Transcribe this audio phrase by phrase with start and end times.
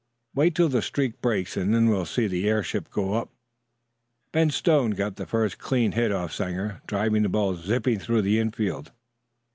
[0.33, 3.29] "Wait till the streak breaks, and then we'll see the airship go up."
[4.31, 8.39] Ben Stone got the first clean hit off Sanger, driving the ball zipping through the
[8.39, 8.91] infield.